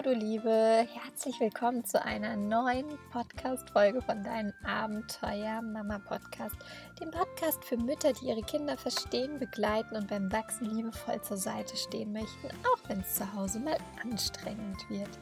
Hallo, 0.00 0.14
du 0.14 0.18
Liebe, 0.18 0.86
herzlich 0.94 1.38
willkommen 1.40 1.84
zu 1.84 2.02
einer 2.02 2.34
neuen 2.34 2.86
Podcast-Folge 3.12 4.00
von 4.00 4.22
deinem 4.22 4.54
Abenteuer 4.64 5.60
Mama 5.60 5.98
Podcast, 5.98 6.54
dem 6.98 7.10
Podcast 7.10 7.62
für 7.64 7.76
Mütter, 7.76 8.14
die 8.14 8.28
ihre 8.28 8.42
Kinder 8.42 8.78
verstehen, 8.78 9.38
begleiten 9.38 9.96
und 9.96 10.08
beim 10.08 10.32
Wachsen 10.32 10.74
liebevoll 10.74 11.20
zur 11.20 11.36
Seite 11.36 11.76
stehen 11.76 12.12
möchten, 12.12 12.48
auch 12.48 12.88
wenn 12.88 13.00
es 13.00 13.16
zu 13.16 13.30
Hause 13.34 13.60
mal 13.60 13.76
anstrengend 14.02 14.88
wird. 14.88 15.18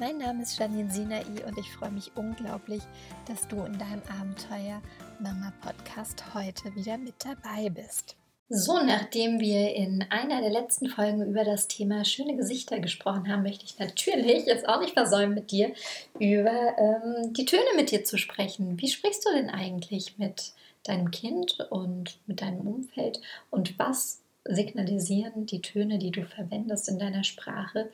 Mein 0.00 0.18
Name 0.18 0.42
ist 0.42 0.58
Janine 0.58 0.90
Sinai 0.90 1.24
und 1.46 1.56
ich 1.58 1.70
freue 1.72 1.92
mich 1.92 2.10
unglaublich, 2.16 2.82
dass 3.28 3.46
du 3.46 3.62
in 3.62 3.78
deinem 3.78 4.02
Abenteuer 4.20 4.82
Mama 5.20 5.52
Podcast 5.60 6.34
heute 6.34 6.74
wieder 6.74 6.98
mit 6.98 7.14
dabei 7.24 7.68
bist. 7.70 8.16
So, 8.48 8.80
nachdem 8.80 9.40
wir 9.40 9.74
in 9.74 10.04
einer 10.08 10.40
der 10.40 10.50
letzten 10.50 10.88
Folgen 10.88 11.20
über 11.26 11.42
das 11.42 11.66
Thema 11.66 12.04
schöne 12.04 12.36
Gesichter 12.36 12.78
gesprochen 12.78 13.28
haben, 13.28 13.42
möchte 13.42 13.64
ich 13.64 13.76
natürlich 13.80 14.46
jetzt 14.46 14.68
auch 14.68 14.80
nicht 14.80 14.92
versäumen, 14.92 15.34
mit 15.34 15.50
dir 15.50 15.72
über 16.20 16.78
ähm, 16.78 17.32
die 17.32 17.44
Töne 17.44 17.64
mit 17.74 17.90
dir 17.90 18.04
zu 18.04 18.18
sprechen. 18.18 18.80
Wie 18.80 18.86
sprichst 18.86 19.26
du 19.26 19.32
denn 19.32 19.50
eigentlich 19.50 20.16
mit 20.18 20.52
deinem 20.84 21.10
Kind 21.10 21.58
und 21.70 22.20
mit 22.28 22.40
deinem 22.40 22.68
Umfeld 22.68 23.20
und 23.50 23.76
was 23.80 24.22
signalisieren 24.44 25.46
die 25.46 25.60
Töne, 25.60 25.98
die 25.98 26.12
du 26.12 26.24
verwendest 26.24 26.88
in 26.88 27.00
deiner 27.00 27.24
Sprache, 27.24 27.90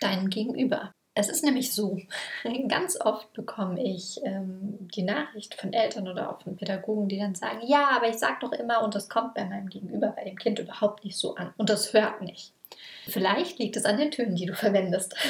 deinem 0.00 0.30
Gegenüber? 0.30 0.94
Es 1.14 1.28
ist 1.28 1.44
nämlich 1.44 1.72
so, 1.72 1.98
ganz 2.68 3.00
oft 3.00 3.32
bekomme 3.32 3.82
ich 3.82 4.20
ähm, 4.24 4.88
die 4.94 5.02
Nachricht 5.02 5.54
von 5.54 5.72
Eltern 5.72 6.08
oder 6.08 6.30
auch 6.30 6.42
von 6.42 6.56
Pädagogen, 6.56 7.08
die 7.08 7.18
dann 7.18 7.34
sagen, 7.34 7.60
ja, 7.64 7.90
aber 7.96 8.08
ich 8.08 8.16
sage 8.16 8.38
doch 8.40 8.52
immer 8.52 8.82
und 8.82 8.94
das 8.94 9.08
kommt 9.08 9.34
bei 9.34 9.44
meinem 9.44 9.68
Gegenüber, 9.68 10.08
bei 10.16 10.24
dem 10.24 10.36
Kind 10.36 10.58
überhaupt 10.58 11.04
nicht 11.04 11.16
so 11.16 11.36
an 11.36 11.54
und 11.56 11.70
das 11.70 11.92
hört 11.92 12.22
nicht. 12.22 12.52
Vielleicht 13.06 13.58
liegt 13.58 13.76
es 13.76 13.84
an 13.84 13.98
den 13.98 14.10
Tönen, 14.10 14.34
die 14.34 14.46
du 14.46 14.54
verwendest. 14.54 15.14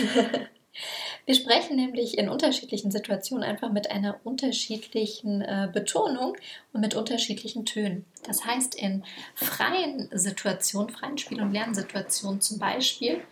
Wir 1.27 1.35
sprechen 1.35 1.77
nämlich 1.77 2.19
in 2.19 2.29
unterschiedlichen 2.29 2.91
Situationen 2.91 3.45
einfach 3.45 3.73
mit 3.73 3.91
einer 3.91 4.21
unterschiedlichen 4.25 5.41
äh, 5.41 5.69
Betonung 5.73 6.37
und 6.73 6.81
mit 6.81 6.95
unterschiedlichen 6.95 7.65
Tönen. 7.65 8.05
Das 8.27 8.45
heißt, 8.45 8.75
in 8.75 9.05
freien 9.35 10.09
Situationen, 10.13 10.91
freien 10.91 11.17
Spiel- 11.17 11.41
und 11.41 11.53
Lernsituationen 11.53 12.41
zum 12.41 12.59
Beispiel, 12.59 13.23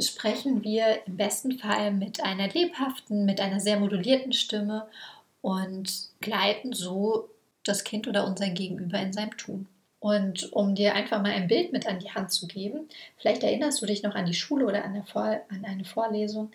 sprechen 0.00 0.62
wir 0.64 1.06
im 1.06 1.16
besten 1.16 1.58
Fall 1.58 1.92
mit 1.92 2.22
einer 2.22 2.48
lebhaften, 2.48 3.24
mit 3.24 3.40
einer 3.40 3.60
sehr 3.60 3.78
modulierten 3.78 4.32
Stimme 4.32 4.86
und 5.40 5.92
gleiten 6.20 6.72
so 6.72 7.28
das 7.64 7.84
Kind 7.84 8.08
oder 8.08 8.26
unser 8.26 8.48
Gegenüber 8.48 8.98
in 8.98 9.12
seinem 9.12 9.36
Tun. 9.36 9.66
Und 10.00 10.52
um 10.52 10.74
dir 10.74 10.94
einfach 10.94 11.20
mal 11.20 11.32
ein 11.32 11.48
Bild 11.48 11.72
mit 11.72 11.86
an 11.86 11.98
die 11.98 12.10
Hand 12.10 12.30
zu 12.30 12.46
geben, 12.46 12.88
vielleicht 13.16 13.42
erinnerst 13.42 13.82
du 13.82 13.86
dich 13.86 14.02
noch 14.02 14.14
an 14.14 14.26
die 14.26 14.34
Schule 14.34 14.66
oder 14.66 14.84
an, 14.84 15.04
Vor 15.04 15.40
an 15.48 15.64
eine 15.64 15.84
Vorlesung 15.84 16.52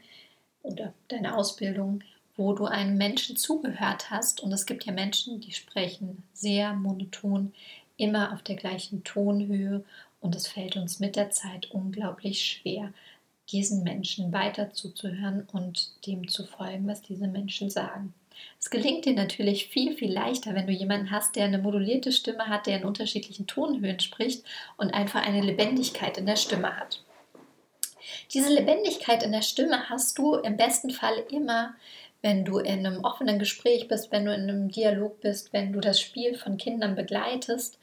oder 0.62 0.94
deine 1.10 1.36
Ausbildung, 1.36 2.04
wo 2.38 2.54
du 2.54 2.66
einem 2.66 2.98
Menschen 2.98 3.36
zugehört 3.36 4.10
hast. 4.10 4.42
Und 4.42 4.52
es 4.54 4.66
gibt 4.66 4.86
ja 4.86 4.94
Menschen, 4.94 5.42
die 5.42 5.52
sprechen 5.52 6.24
sehr 6.34 6.74
monoton, 6.74 7.54
immer 7.98 8.34
auf 8.34 8.42
der 8.44 8.56
gleichen 8.56 9.04
Tonhöhe. 9.04 9.84
Und 10.22 10.36
es 10.36 10.48
fällt 10.48 10.78
uns 10.78 11.00
mit 11.02 11.18
der 11.18 11.32
Zeit 11.32 11.70
unglaublich 11.72 12.46
schwer, 12.46 12.94
diesen 13.52 13.84
Menschen 13.84 14.32
weiter 14.32 14.72
zuzuhören 14.72 15.48
und 15.52 15.92
dem 16.08 16.28
zu 16.28 16.46
folgen, 16.46 16.88
was 16.88 17.02
diese 17.02 17.28
Menschen 17.28 17.70
sagen. 17.70 18.14
Es 18.60 18.70
gelingt 18.70 19.06
dir 19.06 19.14
natürlich 19.14 19.68
viel, 19.68 19.96
viel 19.96 20.12
leichter, 20.12 20.56
wenn 20.56 20.68
du 20.68 20.74
jemanden 20.74 21.12
hast, 21.12 21.36
der 21.36 21.46
eine 21.46 21.60
modulierte 21.60 22.12
Stimme 22.12 22.48
hat, 22.48 22.66
der 22.66 22.78
in 22.78 22.86
unterschiedlichen 22.86 23.48
Tonhöhen 23.48 24.00
spricht 24.00 24.44
und 24.78 24.94
einfach 24.94 25.26
eine 25.26 25.42
Lebendigkeit 25.42 26.18
in 26.18 26.26
der 26.26 26.36
Stimme 26.36 26.76
hat. 26.76 27.04
Diese 28.34 28.50
Lebendigkeit 28.50 29.24
in 29.24 29.32
der 29.32 29.42
Stimme 29.42 29.90
hast 29.90 30.18
du 30.18 30.36
im 30.36 30.58
besten 30.58 30.90
Fall 30.90 31.24
immer, 31.30 31.76
wenn 32.22 32.46
du 32.46 32.58
in 32.58 32.86
einem 32.86 33.04
offenen 33.04 33.38
Gespräch 33.38 33.88
bist, 33.88 34.12
wenn 34.12 34.26
du 34.26 34.34
in 34.34 34.44
einem 34.44 34.70
Dialog 34.70 35.20
bist, 35.22 35.52
wenn 35.52 35.74
du 35.74 35.82
das 35.82 36.00
Spiel 36.00 36.36
von 36.36 36.58
Kindern 36.58 36.96
begleitest 36.96 37.78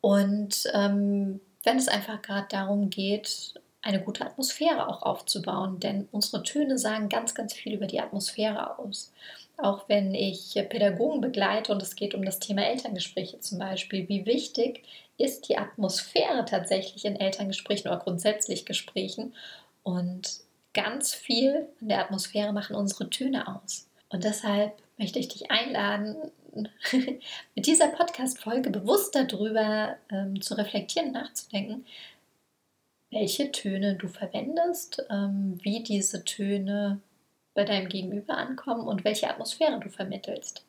und 0.00 0.70
ähm, 0.74 1.40
wenn 1.64 1.78
es 1.78 1.88
einfach 1.88 2.22
gerade 2.22 2.46
darum 2.50 2.90
geht, 2.90 3.54
eine 3.82 4.00
gute 4.00 4.24
Atmosphäre 4.26 4.88
auch 4.88 5.02
aufzubauen, 5.02 5.80
denn 5.80 6.08
unsere 6.12 6.42
Töne 6.42 6.78
sagen 6.78 7.08
ganz, 7.08 7.34
ganz 7.34 7.54
viel 7.54 7.74
über 7.74 7.86
die 7.86 8.00
Atmosphäre 8.00 8.78
aus. 8.78 9.12
Auch 9.56 9.88
wenn 9.88 10.14
ich 10.14 10.54
Pädagogen 10.68 11.20
begleite 11.20 11.72
und 11.72 11.82
es 11.82 11.96
geht 11.96 12.14
um 12.14 12.24
das 12.24 12.38
Thema 12.38 12.62
Elterngespräche 12.62 13.40
zum 13.40 13.58
Beispiel, 13.58 14.08
wie 14.08 14.26
wichtig 14.26 14.84
ist 15.18 15.48
die 15.48 15.58
Atmosphäre 15.58 16.44
tatsächlich 16.46 17.04
in 17.04 17.16
Elterngesprächen 17.16 17.90
oder 17.90 18.00
grundsätzlich 18.00 18.64
Gesprächen 18.64 19.34
und 19.82 20.40
ganz 20.72 21.14
viel 21.14 21.68
in 21.80 21.88
der 21.88 22.00
Atmosphäre 22.00 22.52
machen 22.52 22.76
unsere 22.76 23.10
Töne 23.10 23.46
aus. 23.48 23.88
Und 24.08 24.24
deshalb 24.24 24.72
möchte 24.98 25.18
ich 25.18 25.28
dich 25.28 25.50
einladen, 25.50 26.16
mit 27.54 27.66
dieser 27.66 27.88
Podcast-Folge 27.88 28.70
bewusst 28.70 29.14
darüber 29.14 29.96
ähm, 30.10 30.40
zu 30.40 30.54
reflektieren, 30.54 31.12
nachzudenken, 31.12 31.84
welche 33.10 33.50
Töne 33.52 33.96
du 33.96 34.08
verwendest, 34.08 35.04
ähm, 35.10 35.58
wie 35.62 35.82
diese 35.82 36.24
Töne 36.24 37.00
bei 37.54 37.64
deinem 37.64 37.88
Gegenüber 37.88 38.36
ankommen 38.36 38.86
und 38.86 39.04
welche 39.04 39.28
Atmosphäre 39.28 39.80
du 39.80 39.88
vermittelst. 39.88 40.64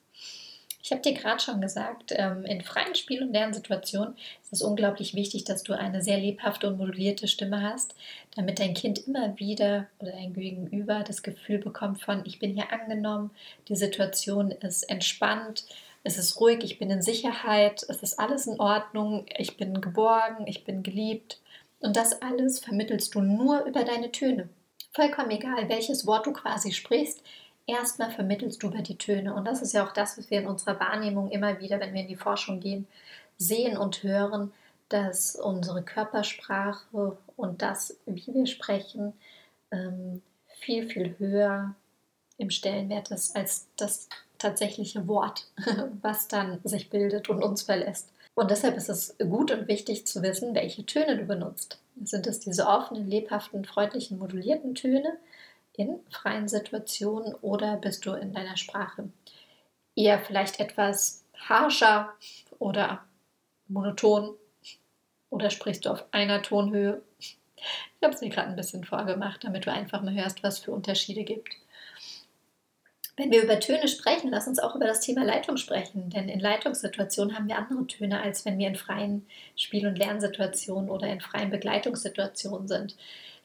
Ich 0.83 0.91
habe 0.91 1.01
dir 1.01 1.13
gerade 1.13 1.39
schon 1.39 1.61
gesagt, 1.61 2.11
ähm, 2.15 2.43
in 2.43 2.61
freien 2.61 2.95
Spiel- 2.95 3.21
und 3.21 3.33
Lernsituationen 3.33 4.15
ist 4.41 4.51
es 4.51 4.63
unglaublich 4.63 5.13
wichtig, 5.13 5.43
dass 5.43 5.61
du 5.61 5.73
eine 5.73 6.01
sehr 6.01 6.17
lebhafte 6.17 6.67
und 6.67 6.79
modulierte 6.79 7.27
Stimme 7.27 7.61
hast, 7.61 7.93
damit 8.35 8.59
dein 8.59 8.73
Kind 8.73 9.07
immer 9.07 9.37
wieder 9.37 9.87
oder 9.99 10.11
dein 10.11 10.33
Gegenüber 10.33 11.03
das 11.05 11.21
Gefühl 11.21 11.59
bekommt 11.59 12.01
von, 12.01 12.23
ich 12.25 12.39
bin 12.39 12.53
hier 12.53 12.73
angenommen, 12.73 13.29
die 13.67 13.75
Situation 13.75 14.49
ist 14.49 14.83
entspannt, 14.89 15.65
es 16.03 16.17
ist 16.17 16.39
ruhig, 16.41 16.63
ich 16.63 16.79
bin 16.79 16.89
in 16.89 17.03
Sicherheit, 17.03 17.85
es 17.87 18.01
ist 18.01 18.17
alles 18.17 18.47
in 18.47 18.59
Ordnung, 18.59 19.27
ich 19.37 19.57
bin 19.57 19.81
geborgen, 19.81 20.47
ich 20.47 20.63
bin 20.63 20.81
geliebt. 20.81 21.40
Und 21.81 21.95
das 21.95 22.21
alles 22.21 22.59
vermittelst 22.59 23.13
du 23.15 23.21
nur 23.21 23.65
über 23.65 23.83
deine 23.83 24.11
Töne. 24.11 24.49
Vollkommen 24.93 25.31
egal, 25.31 25.67
welches 25.67 26.05
Wort 26.05 26.25
du 26.25 26.33
quasi 26.33 26.71
sprichst, 26.71 27.23
erstmal 27.65 28.11
vermittelst 28.11 28.61
du 28.61 28.67
über 28.67 28.81
die 28.81 28.97
Töne. 28.97 29.33
Und 29.33 29.45
das 29.45 29.61
ist 29.61 29.73
ja 29.73 29.85
auch 29.85 29.93
das, 29.93 30.17
was 30.17 30.29
wir 30.29 30.41
in 30.41 30.47
unserer 30.47 30.79
Wahrnehmung 30.79 31.31
immer 31.31 31.59
wieder, 31.59 31.79
wenn 31.79 31.93
wir 31.93 32.01
in 32.01 32.07
die 32.07 32.15
Forschung 32.15 32.59
gehen, 32.59 32.87
sehen 33.37 33.77
und 33.77 34.03
hören, 34.03 34.51
dass 34.89 35.35
unsere 35.35 35.81
Körpersprache 35.81 37.17
und 37.37 37.61
das, 37.61 37.97
wie 38.05 38.33
wir 38.33 38.45
sprechen, 38.45 39.13
ähm, 39.71 40.21
viel, 40.59 40.87
viel 40.87 41.15
höher 41.17 41.73
im 42.37 42.49
Stellenwert 42.49 43.09
ist 43.11 43.35
als 43.35 43.67
das 43.77 44.09
tatsächliche 44.37 45.07
Wort, 45.07 45.47
was 46.01 46.27
dann 46.27 46.59
sich 46.63 46.89
bildet 46.89 47.29
und 47.29 47.41
uns 47.41 47.63
verlässt. 47.63 48.11
Und 48.33 48.49
deshalb 48.49 48.77
ist 48.77 48.89
es 48.89 49.17
gut 49.17 49.51
und 49.51 49.67
wichtig 49.67 50.07
zu 50.07 50.21
wissen, 50.21 50.55
welche 50.55 50.85
Töne 50.85 51.17
du 51.17 51.25
benutzt. 51.25 51.79
Sind 52.03 52.27
es 52.27 52.39
diese 52.39 52.65
offenen, 52.67 53.09
lebhaften, 53.09 53.65
freundlichen, 53.65 54.17
modulierten 54.17 54.73
Töne 54.75 55.17
in 55.73 55.99
freien 56.09 56.47
Situationen 56.47 57.35
oder 57.35 57.77
bist 57.77 58.05
du 58.05 58.13
in 58.13 58.33
deiner 58.33 58.57
Sprache 58.57 59.09
eher 59.95 60.19
vielleicht 60.19 60.59
etwas 60.59 61.23
harscher 61.37 62.13
oder 62.59 63.03
monoton 63.67 64.35
oder 65.29 65.49
sprichst 65.49 65.85
du 65.85 65.89
auf 65.89 66.05
einer 66.11 66.41
Tonhöhe? 66.41 67.01
Ich 67.19 67.37
habe 68.01 68.13
es 68.13 68.21
mir 68.21 68.29
gerade 68.29 68.49
ein 68.49 68.55
bisschen 68.55 68.83
vorgemacht, 68.83 69.43
damit 69.43 69.65
du 69.65 69.71
einfach 69.71 70.01
mal 70.01 70.13
hörst, 70.13 70.43
was 70.43 70.59
für 70.59 70.71
Unterschiede 70.71 71.23
gibt. 71.23 71.49
Wenn 73.21 73.29
wir 73.29 73.43
über 73.43 73.59
Töne 73.59 73.87
sprechen, 73.87 74.31
lass 74.31 74.47
uns 74.47 74.57
auch 74.57 74.75
über 74.75 74.87
das 74.87 74.99
Thema 74.99 75.23
Leitung 75.23 75.55
sprechen, 75.57 76.09
denn 76.09 76.27
in 76.27 76.39
Leitungssituationen 76.39 77.35
haben 77.35 77.47
wir 77.47 77.59
andere 77.59 77.85
Töne, 77.85 78.19
als 78.19 78.45
wenn 78.45 78.57
wir 78.57 78.67
in 78.67 78.75
freien 78.75 79.27
Spiel- 79.55 79.85
und 79.85 79.99
Lernsituationen 79.99 80.89
oder 80.89 81.05
in 81.05 81.21
freien 81.21 81.51
Begleitungssituationen 81.51 82.67
sind. 82.67 82.95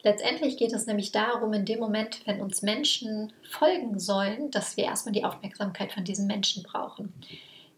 Letztendlich 0.01 0.57
geht 0.57 0.73
es 0.73 0.87
nämlich 0.87 1.11
darum, 1.11 1.53
in 1.53 1.65
dem 1.65 1.77
Moment, 1.77 2.25
wenn 2.25 2.41
uns 2.41 2.63
Menschen 2.63 3.31
folgen 3.51 3.99
sollen, 3.99 4.49
dass 4.49 4.77
wir 4.77 4.85
erstmal 4.85 5.13
die 5.13 5.25
Aufmerksamkeit 5.25 5.91
von 5.91 6.03
diesen 6.03 6.25
Menschen 6.25 6.63
brauchen. 6.63 7.13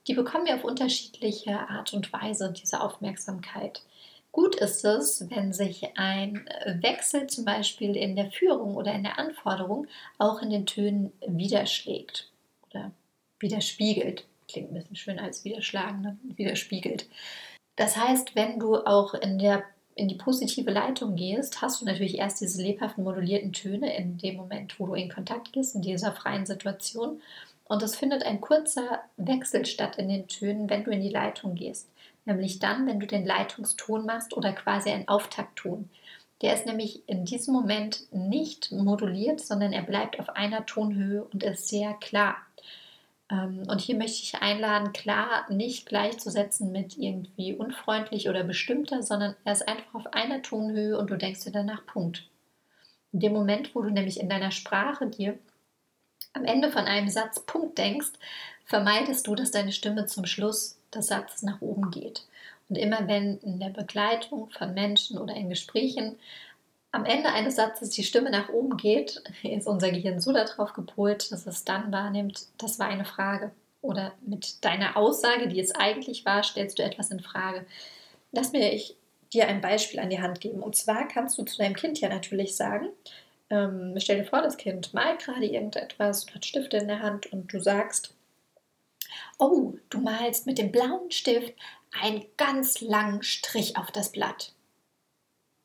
Die 0.08 0.14
bekommen 0.14 0.46
wir 0.46 0.56
auf 0.56 0.64
unterschiedliche 0.64 1.60
Art 1.68 1.94
und 1.94 2.14
Weise, 2.14 2.54
diese 2.54 2.80
Aufmerksamkeit. 2.80 3.82
Gut 4.32 4.56
ist 4.56 4.86
es, 4.86 5.28
wenn 5.30 5.54
sich 5.54 5.98
ein 5.98 6.48
Wechsel 6.66 7.28
zum 7.28 7.46
Beispiel 7.46 7.96
in 7.96 8.16
der 8.16 8.30
Führung 8.30 8.76
oder 8.76 8.94
in 8.94 9.04
der 9.04 9.18
Anforderung 9.18 9.88
auch 10.20 10.42
in 10.42 10.52
den 10.52 10.68
Tönen 10.68 11.12
widerschlägt 11.26 12.30
oder 12.70 12.92
widerspiegelt. 13.40 14.26
Klingt 14.48 14.72
ein 14.72 14.76
bisschen 14.76 14.96
schöner 14.96 15.24
als 15.24 15.44
widerschlagen, 15.46 16.02
ne? 16.02 16.18
widerspiegelt. 16.36 17.08
Das 17.76 17.98
heißt, 17.98 18.36
wenn 18.36 18.60
du 18.60 18.78
auch 18.78 19.16
in, 19.16 19.40
der, 19.40 19.64
in 19.96 20.08
die 20.08 20.16
positive 20.16 20.70
Leitung 20.70 21.16
gehst, 21.16 21.62
hast 21.62 21.82
du 21.82 21.86
natürlich 21.86 22.18
erst 22.20 22.42
diese 22.42 22.62
lebhaften 22.62 23.04
modulierten 23.04 23.54
Töne 23.54 23.96
in 23.96 24.18
dem 24.18 24.36
Moment, 24.36 24.80
wo 24.80 24.86
du 24.86 24.94
in 24.94 25.10
Kontakt 25.10 25.54
gehst, 25.54 25.76
in 25.76 25.82
dieser 25.82 26.12
freien 26.12 26.46
Situation. 26.46 27.22
Und 27.66 27.82
es 27.82 27.96
findet 27.96 28.24
ein 28.24 28.42
kurzer 28.42 29.04
Wechsel 29.18 29.66
statt 29.66 29.98
in 29.98 30.10
den 30.10 30.28
Tönen, 30.28 30.70
wenn 30.70 30.84
du 30.84 30.92
in 30.92 31.02
die 31.02 31.10
Leitung 31.10 31.56
gehst 31.56 31.88
nämlich 32.30 32.60
dann, 32.60 32.88
wenn 32.88 33.00
du 33.00 33.08
den 33.08 33.26
Leitungston 33.26 34.06
machst 34.06 34.36
oder 34.36 34.54
quasi 34.54 34.90
einen 34.90 35.08
Auftaktton. 35.08 35.90
Der 36.42 36.54
ist 36.54 36.66
nämlich 36.66 37.08
in 37.08 37.26
diesem 37.26 37.54
Moment 37.54 38.02
nicht 38.14 38.72
moduliert, 38.72 39.42
sondern 39.42 39.74
er 39.74 39.84
bleibt 39.84 40.20
auf 40.20 40.30
einer 40.30 40.66
Tonhöhe 40.66 41.26
und 41.26 41.44
ist 41.44 41.68
sehr 41.68 41.94
klar. 41.96 42.38
Ähm, 43.30 43.64
und 43.68 43.82
hier 43.82 43.96
möchte 43.96 44.24
ich 44.24 44.42
einladen, 44.42 44.94
klar 44.94 45.46
nicht 45.52 45.86
gleichzusetzen 45.86 46.72
mit 46.72 46.98
irgendwie 46.98 47.54
unfreundlich 47.54 48.30
oder 48.30 48.44
bestimmter, 48.44 49.04
sondern 49.04 49.36
er 49.44 49.54
ist 49.54 49.68
einfach 49.68 49.94
auf 49.94 50.14
einer 50.14 50.42
Tonhöhe 50.42 50.98
und 50.98 51.10
du 51.10 51.18
denkst 51.18 51.44
dir 51.44 51.52
danach 51.52 51.86
Punkt. 51.86 52.28
In 53.12 53.20
dem 53.20 53.34
Moment, 53.34 53.76
wo 53.76 53.82
du 53.82 53.90
nämlich 53.90 54.20
in 54.20 54.30
deiner 54.30 54.52
Sprache 54.52 55.08
dir 55.08 55.38
am 56.34 56.46
Ende 56.46 56.72
von 56.72 56.86
einem 56.86 57.10
Satz 57.10 57.46
Punkt 57.46 57.78
denkst, 57.78 58.12
vermeidest 58.70 59.28
du, 59.28 59.36
dass 59.36 59.52
deine 59.52 59.72
Stimme 59.72 60.06
zum 60.06 60.26
Schluss 60.26 60.78
des 60.94 61.08
Satzes 61.08 61.42
nach 61.42 61.60
oben 61.60 61.92
geht. 61.92 62.26
Und 62.70 62.78
immer 62.78 63.08
wenn 63.08 63.40
in 63.40 63.60
der 63.60 63.70
Begleitung 63.70 64.50
von 64.52 64.74
Menschen 64.74 65.18
oder 65.18 65.34
in 65.36 65.50
Gesprächen 65.50 66.18
am 66.92 67.04
Ende 67.06 67.30
eines 67.30 67.56
Satzes 67.56 67.90
die 67.90 68.04
Stimme 68.04 68.30
nach 68.30 68.50
oben 68.50 68.78
geht, 68.78 69.22
ist 69.44 69.68
unser 69.68 69.92
Gehirn 69.92 70.22
so 70.22 70.32
darauf 70.32 70.74
gepolt, 70.74 71.32
dass 71.32 71.48
es 71.48 71.66
dann 71.66 71.92
wahrnimmt, 71.92 72.46
das 72.58 72.80
war 72.80 72.88
eine 72.88 73.06
Frage. 73.06 73.52
Oder 73.82 74.14
mit 74.22 74.64
deiner 74.64 74.98
Aussage, 74.98 75.48
die 75.48 75.60
es 75.60 75.74
eigentlich 75.74 76.26
war, 76.26 76.44
stellst 76.44 76.80
du 76.80 76.84
etwas 76.84 77.12
in 77.12 77.22
Frage. 77.22 77.66
Lass 78.32 78.52
mir 78.52 78.74
ich 78.74 78.96
dir 79.34 79.48
ein 79.48 79.62
Beispiel 79.62 80.00
an 80.00 80.10
die 80.10 80.22
Hand 80.22 80.42
geben. 80.42 80.62
Und 80.62 80.76
zwar 80.76 81.08
kannst 81.08 81.38
du 81.38 81.44
zu 81.44 81.58
deinem 81.58 81.76
Kind 81.76 82.00
ja 82.02 82.10
natürlich 82.10 82.56
sagen, 82.56 82.90
ähm, 83.50 83.96
stell 83.98 84.18
dir 84.18 84.26
vor, 84.26 84.42
das 84.42 84.58
Kind 84.58 84.94
malt 84.94 85.20
gerade 85.20 85.46
irgendetwas 85.46 86.26
hat 86.34 86.46
Stifte 86.46 86.78
in 86.78 86.88
der 86.88 87.02
Hand 87.02 87.32
und 87.32 87.52
du 87.52 87.60
sagst, 87.60 88.14
oh, 89.38 89.76
du 89.90 90.00
malst 90.00 90.46
mit 90.46 90.58
dem 90.58 90.72
blauen 90.72 91.12
Stift 91.12 91.54
einen 92.02 92.26
ganz 92.38 92.82
langen 92.82 93.24
Strich 93.24 93.78
auf 93.78 93.92
das 93.92 94.12
Blatt. 94.12 94.54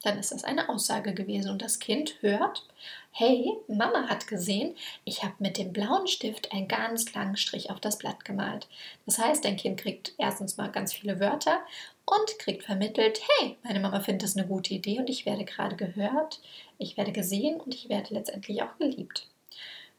Dann 0.03 0.19
ist 0.19 0.33
das 0.33 0.45
eine 0.45 0.69
Aussage 0.69 1.15
gewesen 1.15 1.51
und 1.51 1.63
das 1.63 1.79
Kind 1.79 2.17
hört, 2.21 2.67
hey, 3.11 3.57
Mama 3.69 4.09
hat 4.09 4.27
gesehen, 4.27 4.77
ich 5.05 5.23
habe 5.23 5.35
mit 5.39 5.57
dem 5.57 5.73
blauen 5.73 6.07
Stift 6.07 6.53
einen 6.53 6.69
ganz 6.69 7.15
langen 7.15 7.39
Strich 7.39 7.71
auf 7.71 7.81
das 7.81 7.99
Blatt 7.99 8.25
gemalt. 8.25 8.69
Das 9.07 9.19
heißt, 9.19 9.45
dein 9.45 9.57
Kind 9.57 9.81
kriegt 9.81 10.13
erstens 10.19 10.59
mal 10.59 10.71
ganz 10.71 10.93
viele 10.93 11.21
Wörter 11.21 11.61
und 12.05 12.39
kriegt 12.39 12.65
vermittelt, 12.65 13.21
hey, 13.39 13.57
meine 13.63 13.81
Mama 13.81 14.01
findet 14.01 14.25
das 14.25 14.37
eine 14.37 14.47
gute 14.47 14.75
Idee 14.75 14.99
und 14.99 15.09
ich 15.09 15.25
werde 15.25 15.47
gerade 15.47 15.77
gehört, 15.77 16.41
ich 16.77 16.99
werde 16.99 17.13
gesehen 17.13 17.59
und 17.61 17.75
ich 17.75 17.89
werde 17.89 18.13
letztendlich 18.13 18.63
auch 18.63 18.77
geliebt. 18.79 19.27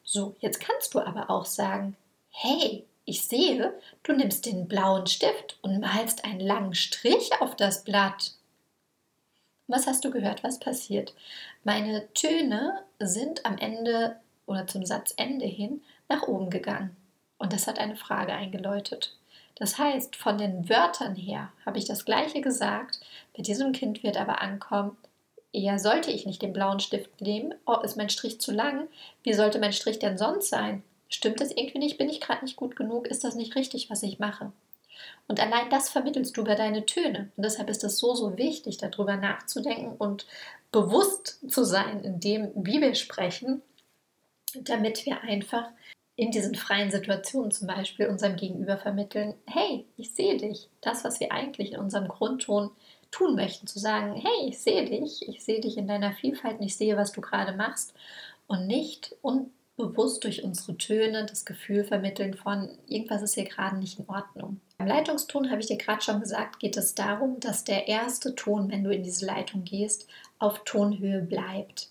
So, 0.04 0.36
jetzt 0.40 0.60
kannst 0.60 0.94
du 0.94 1.00
aber 1.00 1.32
auch 1.32 1.46
sagen, 1.46 1.98
hey, 2.30 2.86
ich 3.06 3.24
sehe, 3.24 3.74
du 4.04 4.14
nimmst 4.14 4.46
den 4.46 4.68
blauen 4.68 5.06
Stift 5.08 5.60
und 5.62 5.80
malst 5.80 6.26
einen 6.26 6.40
langen 6.40 6.74
Strich 6.74 7.30
auf 7.40 7.56
das 7.56 7.84
Blatt. 7.84 8.32
Was 9.68 9.88
hast 9.88 10.04
du 10.06 10.12
gehört? 10.12 10.44
Was 10.44 10.60
passiert? 10.60 11.14
Meine 11.64 12.12
Töne 12.14 12.84
sind 13.00 13.46
am 13.46 13.58
Ende 13.58 14.18
oder 14.46 14.68
zum 14.68 14.86
Satzende 14.86 15.46
hin 15.46 15.82
nach 16.10 16.24
oben 16.24 16.50
gegangen. 16.50 16.96
Und 17.38 17.54
das 17.54 17.68
hat 17.68 17.80
eine 17.80 17.96
Frage 17.96 18.34
eingeläutet. 18.34 19.16
Das 19.56 19.78
heißt, 19.78 20.16
von 20.16 20.38
den 20.38 20.70
Wörtern 20.70 21.16
her 21.16 21.52
habe 21.66 21.78
ich 21.78 21.86
das 21.86 22.06
gleiche 22.06 22.42
gesagt. 22.42 23.00
Bei 23.36 23.42
diesem 23.42 23.72
Kind 23.72 24.04
wird 24.04 24.18
aber 24.18 24.42
ankommen, 24.42 24.98
eher 25.54 25.80
sollte 25.80 26.12
ich 26.12 26.26
nicht 26.26 26.42
den 26.42 26.54
blauen 26.54 26.80
Stift 26.80 27.22
nehmen. 27.22 27.56
Oh, 27.66 27.78
ist 27.82 27.98
mein 27.98 28.10
Strich 28.10 28.42
zu 28.42 28.52
lang? 28.52 28.88
Wie 29.24 29.34
sollte 29.34 29.60
mein 29.60 29.74
Strich 29.74 30.00
denn 30.00 30.18
sonst 30.18 30.50
sein? 30.50 30.84
Stimmt 31.16 31.40
das 31.40 31.52
irgendwie 31.52 31.80
nicht? 31.80 31.98
Bin 31.98 32.10
ich 32.10 32.20
gerade 32.20 32.44
nicht 32.44 32.58
gut 32.58 32.76
genug? 32.76 33.08
Ist 33.08 33.24
das 33.24 33.36
nicht 33.36 33.56
richtig, 33.56 33.90
was 33.90 34.04
ich 34.04 34.20
mache? 34.20 34.52
Und 35.30 35.40
allein 35.40 35.70
das 35.70 35.88
vermittelst 35.88 36.36
du 36.36 36.42
über 36.42 36.56
deine 36.56 36.86
Töne. 36.86 37.32
Und 37.38 37.44
deshalb 37.44 37.70
ist 37.70 37.86
es 37.86 38.00
so, 38.00 38.16
so 38.16 38.38
wichtig, 38.38 38.80
darüber 38.80 39.16
nachzudenken 39.16 39.96
und 39.98 40.28
bewusst 40.74 41.40
zu 41.50 41.64
sein 41.64 42.04
in 42.04 42.20
dem, 42.20 42.52
wie 42.54 42.82
wir 42.82 42.96
sprechen, 42.96 43.62
damit 44.60 45.06
wir 45.06 45.22
einfach 45.22 45.70
in 46.18 46.32
diesen 46.32 46.56
freien 46.56 46.92
Situationen 46.92 47.52
zum 47.52 47.70
Beispiel 47.70 48.08
unserem 48.08 48.36
Gegenüber 48.36 48.78
vermitteln, 48.78 49.36
hey, 49.46 49.86
ich 49.96 50.14
sehe 50.14 50.36
dich. 50.36 50.68
Das, 50.82 51.06
was 51.06 51.22
wir 51.22 51.32
eigentlich 51.32 51.72
in 51.72 51.80
unserem 51.80 52.10
Grundton 52.10 52.72
tun 53.12 53.36
möchten, 53.36 53.68
zu 53.68 53.80
sagen, 53.80 54.16
hey, 54.16 54.50
ich 54.50 54.60
sehe 54.60 54.84
dich, 54.84 55.26
ich 55.30 55.46
sehe 55.46 55.62
dich 55.62 55.78
in 55.78 55.88
deiner 55.88 56.12
Vielfalt 56.12 56.60
und 56.60 56.66
ich 56.66 56.76
sehe, 56.76 56.98
was 56.98 57.14
du 57.14 57.22
gerade 57.22 57.54
machst 57.54 57.94
und 58.48 58.68
nicht 58.68 59.16
und 59.22 59.50
bewusst 59.78 60.24
durch 60.24 60.44
unsere 60.44 60.78
Töne 60.78 61.26
das 61.26 61.46
Gefühl 61.46 61.84
vermitteln 61.84 62.34
von, 62.34 62.70
irgendwas 62.88 63.22
ist 63.22 63.36
hier 63.36 63.46
gerade 63.46 63.78
nicht 63.78 64.00
in 64.00 64.08
Ordnung. 64.08 64.62
Beim 64.78 64.88
Leitungston 64.88 65.50
habe 65.52 65.62
ich 65.62 65.68
dir 65.68 65.78
gerade 65.78 66.02
schon 66.02 66.22
gesagt, 66.22 66.60
geht 66.60 66.78
es 66.78 66.96
darum, 66.96 67.40
dass 67.40 67.64
der 67.64 67.88
erste 67.88 68.36
Ton, 68.36 68.72
wenn 68.72 68.84
du 68.84 68.92
in 68.92 69.04
diese 69.04 69.26
Leitung 69.26 69.64
gehst, 69.64 70.08
auf 70.40 70.64
Tonhöhe 70.64 71.22
bleibt. 71.22 71.90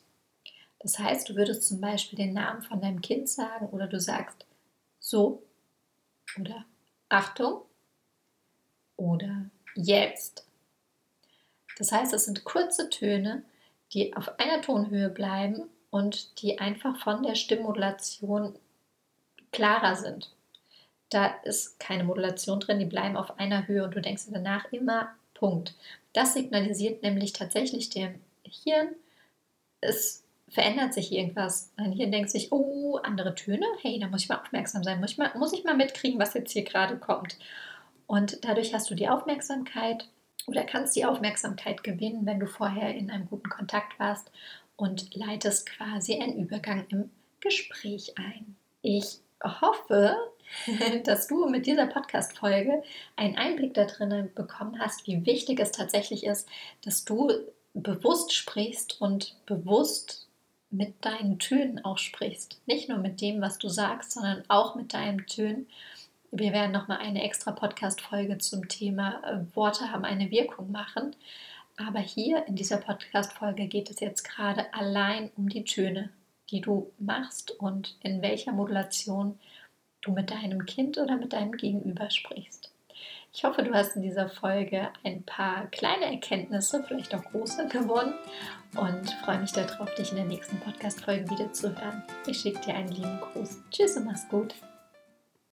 Das 0.79 0.99
heißt, 0.99 1.29
du 1.29 1.37
würdest 1.37 1.67
zum 1.67 1.81
Beispiel 1.81 2.19
den 2.19 2.35
Namen 2.35 2.63
von 2.63 2.81
deinem 2.81 3.01
Kind 3.01 3.29
sagen 3.29 3.69
oder 3.69 3.87
du 3.87 4.01
sagst 4.01 4.47
so 4.99 5.43
oder 6.39 6.65
Achtung 7.09 7.63
oder 8.97 9.51
jetzt. 9.75 10.47
Das 11.79 11.93
heißt, 11.93 12.13
es 12.13 12.27
sind 12.27 12.45
kurze 12.45 12.89
Töne, 12.89 13.45
die 13.93 14.15
auf 14.15 14.39
einer 14.39 14.61
Tonhöhe 14.63 15.09
bleiben 15.09 15.65
und 15.95 16.43
die 16.43 16.59
einfach 16.59 16.97
von 16.97 17.23
der 17.23 17.37
Stimmmodulation 17.37 18.59
klarer 19.53 19.95
sind. 19.95 20.29
Da 21.09 21.27
ist 21.45 21.79
keine 21.79 22.03
Modulation 22.03 22.59
drin, 22.59 22.81
die 22.81 22.85
bleiben 22.85 23.17
auf 23.17 23.39
einer 23.39 23.69
Höhe 23.69 23.85
und 23.85 23.95
du 23.95 24.01
denkst 24.01 24.25
danach 24.29 24.73
immer 24.73 25.15
Punkt. 25.35 25.77
Das 26.13 26.35
signalisiert 26.35 27.05
nämlich 27.05 27.33
tatsächlich 27.33 27.91
dem 27.91 28.17
Hirn, 28.43 28.89
es 29.81 30.25
verändert 30.49 30.95
sich 30.95 31.13
irgendwas. 31.13 31.71
Dein 31.77 31.93
Hirn 31.93 32.11
denkt 32.11 32.31
sich, 32.31 32.51
oh, 32.51 32.97
andere 32.97 33.37
Töne, 33.37 33.67
hey, 33.81 34.01
da 34.01 34.09
muss 34.09 34.23
ich 34.23 34.29
mal 34.29 34.41
aufmerksam 34.41 34.83
sein, 34.83 34.99
muss 34.99 35.13
ich 35.13 35.19
mal, 35.19 35.31
muss 35.37 35.53
ich 35.53 35.63
mal 35.63 35.77
mitkriegen, 35.77 36.19
was 36.19 36.35
jetzt 36.35 36.51
hier 36.51 36.65
gerade 36.65 36.97
kommt. 36.97 37.39
Und 38.09 38.45
dadurch 38.45 38.75
hast 38.75 38.91
du 38.91 38.97
die 38.97 39.09
Aufmerksamkeit 39.09 40.09
oder 40.49 40.65
kannst 40.65 40.97
die 40.97 41.05
Aufmerksamkeit 41.05 41.85
gewinnen, 41.85 42.27
wenn 42.27 42.41
du 42.41 42.49
vorher 42.49 42.93
in 42.97 43.13
einem 43.13 43.29
guten 43.29 43.49
Kontakt 43.49 43.97
warst 44.01 44.33
und 44.77 45.15
leitest 45.15 45.67
quasi 45.67 46.21
einen 46.21 46.39
Übergang 46.39 46.87
im 46.89 47.11
Gespräch 47.41 48.15
ein. 48.17 48.57
Ich 48.83 49.19
hoffe, 49.43 50.17
dass 51.05 51.27
du 51.27 51.49
mit 51.49 51.67
dieser 51.67 51.87
Podcast-Folge 51.87 52.83
einen 53.17 53.37
Einblick 53.37 53.75
darin 53.75 54.31
bekommen 54.35 54.79
hast, 54.79 55.07
wie 55.07 55.25
wichtig 55.27 55.61
es 55.61 55.73
tatsächlich 55.73 56.25
ist, 56.25 56.49
dass 56.85 57.05
du 57.05 57.31
bewusst 57.75 58.33
sprichst 58.33 59.01
und 59.01 59.35
bewusst 59.47 60.29
mit 60.71 61.05
deinen 61.05 61.39
Tönen 61.39 61.85
auch 61.85 61.99
sprichst. 61.99 62.61
Nicht 62.67 62.89
nur 62.89 62.99
mit 62.99 63.21
dem, 63.21 63.41
was 63.41 63.59
du 63.59 63.69
sagst, 63.69 64.13
sondern 64.13 64.43
auch 64.49 64.75
mit 64.75 64.93
deinen 64.93 65.27
Tönen. 65.27 65.67
Wir 66.31 66.53
werden 66.53 66.73
nochmal 66.73 66.99
eine 66.99 67.23
extra 67.23 67.53
Podcast-Folge 67.53 68.39
zum 68.39 68.69
Thema 68.69 69.23
äh, 69.25 69.57
Worte 69.57 69.93
haben 69.93 70.05
eine 70.05 70.31
Wirkung 70.31 70.73
machen. 70.73 71.15
Aber 71.77 71.99
hier 71.99 72.47
in 72.47 72.55
dieser 72.55 72.77
Podcast-Folge 72.77 73.67
geht 73.67 73.91
es 73.91 74.01
jetzt 74.01 74.23
gerade 74.23 74.73
allein 74.73 75.31
um 75.37 75.49
die 75.49 75.65
Töne, 75.65 76.11
die 76.51 76.61
du 76.61 76.93
machst 76.99 77.51
und 77.51 77.97
in 78.01 78.23
welcher 78.23 78.53
Modulation 78.53 79.39
du 80.01 80.13
mit 80.13 80.31
deinem 80.31 80.67
Kind 80.67 80.99
oder 80.99 81.17
mit 81.17 81.33
deinem 81.33 81.53
Gegenüber 81.53 82.11
sprichst. 82.11 82.71
Ich 83.33 83.43
hoffe, 83.43 83.65
du 83.65 83.75
hast 83.75 83.97
in 83.97 84.03
dieser 84.03 84.29
Folge 84.29 84.91
ein 85.03 85.25
paar 85.25 85.67
kleine 85.67 86.05
Erkenntnisse, 86.05 86.85
vielleicht 86.87 87.13
auch 87.17 87.25
große, 87.25 87.67
gewonnen 87.67 88.15
und 88.77 89.11
freue 89.25 89.41
mich 89.41 89.51
darauf, 89.51 89.93
dich 89.97 90.11
in 90.11 90.17
der 90.17 90.27
nächsten 90.27 90.61
Podcast-Folge 90.61 91.29
wieder 91.31 91.53
zu 91.53 91.75
hören. 91.77 92.05
Ich 92.29 92.39
schicke 92.39 92.61
dir 92.61 92.75
einen 92.75 92.93
lieben 92.93 93.21
Gruß. 93.21 93.59
Tschüss 93.73 93.97
und 93.97 94.05
mach's 94.05 94.29
gut. 94.29 94.55